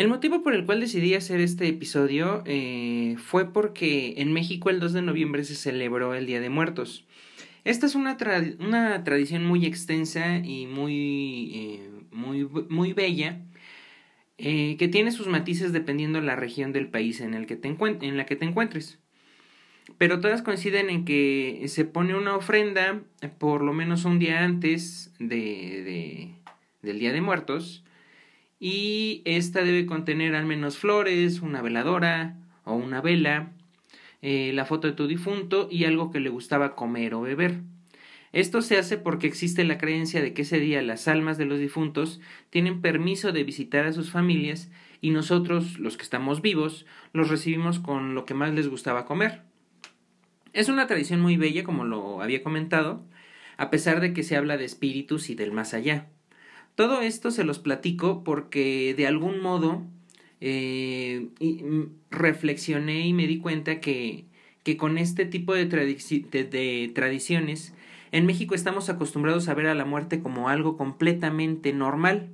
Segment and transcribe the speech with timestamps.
[0.00, 4.80] El motivo por el cual decidí hacer este episodio eh, fue porque en México el
[4.80, 7.04] 2 de noviembre se celebró el Día de Muertos.
[7.64, 13.42] Esta es una, tradición muy extensa y muy, eh, muy, muy bella
[14.38, 17.68] eh, que tiene sus matices dependiendo de la región del país en, el que te
[17.68, 18.98] en la que te encuentres.
[19.98, 23.02] Pero todas coinciden en que se pone una ofrenda
[23.38, 26.32] por lo menos un día antes de,
[26.80, 27.84] del Día de Muertos
[28.60, 33.52] y esta debe contener al menos flores, una veladora o una vela,
[34.20, 37.62] eh, la foto de tu difunto y algo que le gustaba comer o beber.
[38.32, 41.58] Esto se hace porque existe la creencia de que ese día las almas de los
[41.58, 47.30] difuntos tienen permiso de visitar a sus familias y nosotros, los que estamos vivos, los
[47.30, 49.42] recibimos con lo que más les gustaba comer.
[50.52, 53.02] Es una tradición muy bella, como lo había comentado,
[53.56, 56.08] a pesar de que se habla de espíritus y del más allá.
[56.80, 59.82] Todo esto se los platico porque de algún modo
[60.40, 64.24] eh, mm, reflexioné y me di cuenta que,
[64.62, 67.74] que con este tipo de, de, tradiciones
[68.12, 72.30] en México estamos acostumbrados a ver a la muerte como algo completamente normal.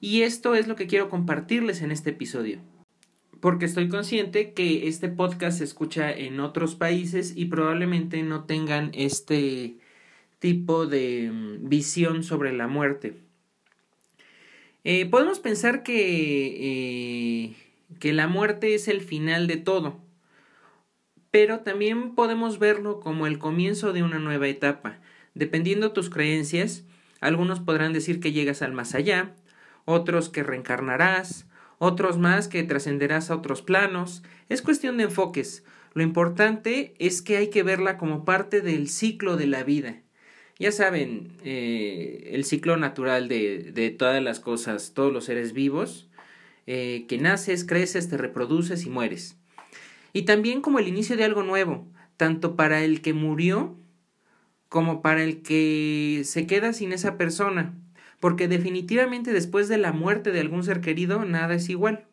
[0.00, 2.60] Y esto es lo que quiero compartirles en este episodio.
[3.38, 8.92] Porque estoy consciente que este podcast se escucha en otros países y probablemente no tengan
[8.94, 9.76] este
[10.38, 13.27] tipo de mm, visión sobre la muerte.
[14.90, 17.54] Eh, podemos pensar que, eh,
[18.00, 20.00] que la muerte es el final de todo,
[21.30, 24.98] pero también podemos verlo como el comienzo de una nueva etapa.
[25.34, 26.84] Dependiendo tus creencias,
[27.20, 29.34] algunos podrán decir que llegas al más allá,
[29.84, 31.46] otros que reencarnarás,
[31.76, 34.22] otros más que trascenderás a otros planos.
[34.48, 35.64] Es cuestión de enfoques.
[35.92, 40.00] Lo importante es que hay que verla como parte del ciclo de la vida
[40.58, 46.08] ya saben, eh, el ciclo natural de, de, todas las cosas, todos los seres vivos,
[46.66, 49.36] eh, que naces, creces, te reproduces y mueres.
[50.12, 51.86] Y también como el inicio de algo nuevo,
[52.16, 53.76] tanto para el que murió
[54.68, 57.74] como para el que se queda sin esa persona,
[58.20, 62.04] porque definitivamente después de la muerte de algún ser querido, nada es igual.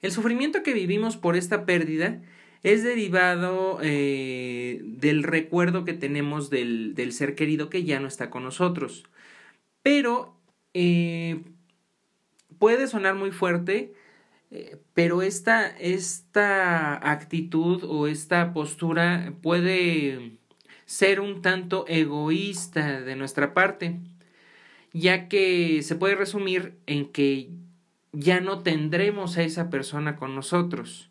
[0.00, 2.20] El sufrimiento que vivimos por esta pérdida
[2.62, 8.30] es derivado eh, del recuerdo que tenemos del, del, ser querido que ya no está
[8.30, 9.04] con nosotros.
[9.82, 10.34] Pero
[10.74, 11.42] eh,
[12.58, 13.94] puede sonar muy fuerte,
[14.50, 20.38] eh, pero esta, esta actitud o esta postura puede
[20.86, 23.98] ser un tanto egoísta de nuestra parte,
[24.92, 27.50] ya que se puede resumir en que
[28.12, 31.10] ya no tendremos a esa persona con nosotros.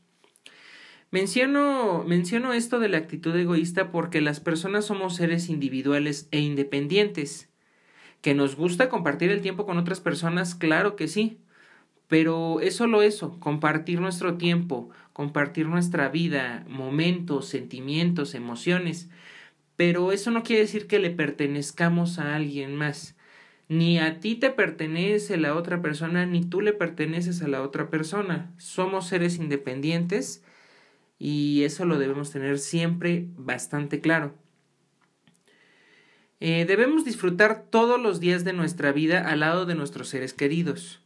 [1.10, 7.50] Menciono, menciono esto de la actitud egoísta porque las personas somos seres individuales e independientes.
[8.22, 10.54] ¿Que nos gusta compartir el tiempo con otras personas?
[10.54, 11.40] Claro que sí.
[12.10, 19.10] Pero es solo eso, compartir nuestro tiempo, compartir nuestra vida, momentos, sentimientos, emociones.
[19.78, 23.16] Pero eso no quiere decir que le pertenezcamos a alguien más.
[23.70, 27.90] Ni a ti te pertenece la otra persona, ni tú le perteneces a la otra
[27.90, 28.54] persona.
[28.58, 30.44] Somos seres independientes
[31.20, 34.36] y eso lo debemos tener siempre bastante claro.
[36.40, 41.02] Eh, debemos disfrutar todos los días de nuestra vida al lado de nuestros seres queridos.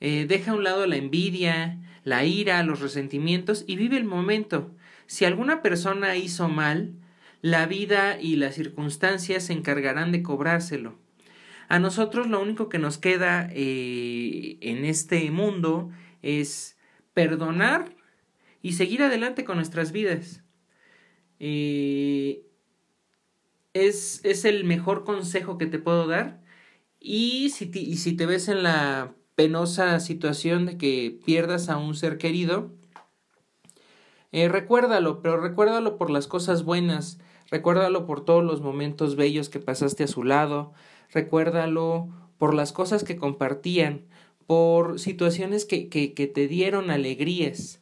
[0.00, 4.74] Eh, deja a un lado la envidia, la ira, los resentimientos y vive el momento.
[5.06, 6.92] Si alguna persona hizo mal,
[7.40, 10.98] la vida y las circunstancias se encargarán de cobrárselo.
[11.68, 15.90] A nosotros lo único que nos queda eh, en este mundo
[16.22, 16.76] es
[17.14, 17.94] perdonar
[18.62, 20.42] y seguir adelante con nuestras vidas.
[23.74, 26.42] Es, es, el mejor consejo que te puedo dar.
[27.00, 31.76] Y si, te, y si te ves en la penosa situación de que pierdas a
[31.76, 32.72] un ser querido,
[34.32, 37.18] eh, recuérdalo, pero recuérdalo por las cosas buenas,
[37.50, 40.72] recuérdalo por todos los momentos bellos que pasaste a su lado,
[41.10, 44.06] recuérdalo por las cosas que compartían,
[44.46, 47.80] por situaciones que, que, que te dieron alegrías.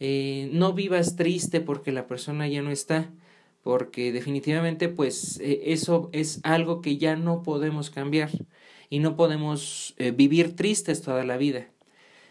[0.00, 3.10] Eh, no vivas triste porque la persona ya no está,
[3.62, 8.30] porque definitivamente pues eh, eso es algo que ya no podemos cambiar
[8.90, 11.68] y no podemos eh, vivir tristes toda la vida.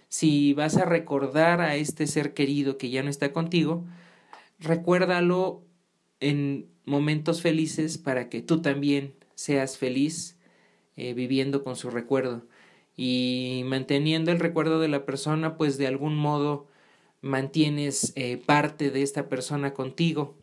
[0.10, 3.86] Si vas a recordar a este ser querido que ya no está contigo,
[4.60, 5.64] recuérdalo
[6.22, 10.36] en momentos felices para que tú también seas feliz
[10.96, 12.48] viviendo con su recuerdo
[12.96, 16.68] y manteniendo el recuerdo de la persona pues de algún modo
[17.22, 20.38] mantienes eh, parte de esta persona contigo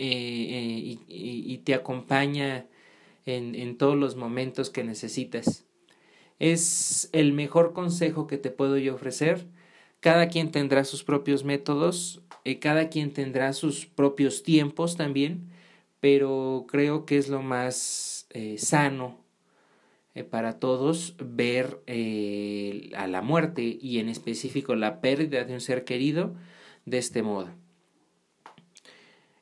[0.00, 2.66] eh, y, te acompaña
[3.26, 5.66] en, todos los momentos que necesitas.
[6.38, 9.46] Es el mejor consejo que te puedo yo ofrecer.
[10.00, 15.50] Cada quien tendrá sus propios métodos, eh, cada quien tendrá sus propios tiempos también,
[15.98, 19.27] pero creo que es lo más eh, sano
[20.18, 21.82] eh, para todos ver
[22.96, 26.34] a la muerte y en específico la pérdida de un ser querido
[26.86, 27.48] de este modo.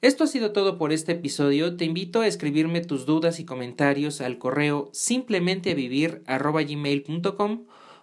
[0.03, 1.77] Esto ha sido todo por este episodio.
[1.77, 5.75] Te invito a escribirme tus dudas y comentarios al correo simplemente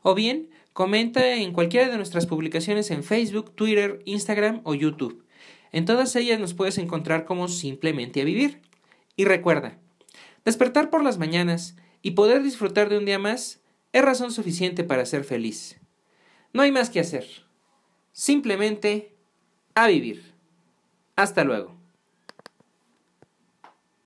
[0.02, 5.24] o bien comenta en cualquiera de nuestras publicaciones en Facebook, Twitter, Instagram o YouTube.
[5.72, 8.62] En todas ellas nos puedes encontrar como simplemente a vivir.
[9.16, 9.78] Y recuerda,
[10.44, 13.62] despertar por las mañanas y poder disfrutar de un día más
[13.94, 15.80] es razón suficiente para ser feliz.
[16.52, 17.26] No hay más que hacer.
[18.12, 19.16] Simplemente
[19.74, 20.36] a vivir.
[21.16, 21.83] Hasta luego.